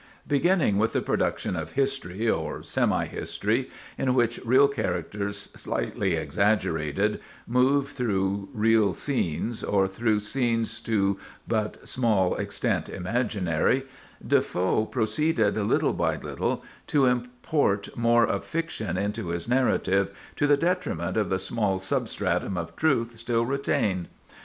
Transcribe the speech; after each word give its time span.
Beginning 0.27 0.79
with 0.79 0.93
the 0.93 1.01
production 1.03 1.55
of 1.55 1.73
history, 1.73 2.27
or 2.27 2.63
semi 2.63 3.05
history, 3.05 3.69
in 3.99 4.15
which 4.15 4.39
real 4.43 4.67
characters, 4.67 5.51
slightly 5.55 6.15
exaggerated, 6.15 7.19
move 7.45 7.89
through 7.89 8.49
real 8.51 8.95
scenes, 8.95 9.63
or 9.63 9.87
through 9.87 10.19
scenes 10.19 10.81
to 10.81 11.19
but 11.47 11.87
small 11.87 12.33
extent 12.37 12.89
imaginary, 12.89 13.83
Defoe 14.27 14.85
proceeded 14.87 15.55
little 15.55 15.93
by 15.93 16.15
little 16.15 16.63
to 16.87 17.05
import 17.05 17.87
more 17.95 18.25
of 18.25 18.43
fiction 18.43 18.97
into 18.97 19.27
his 19.27 19.47
narrative, 19.47 20.09
to 20.35 20.47
the 20.47 20.57
detriment 20.57 21.15
of 21.15 21.29
the 21.29 21.37
small 21.37 21.77
substratum 21.77 22.57
of 22.57 22.75
truth 22.75 23.19
still 23.19 23.45
retained. 23.45 24.07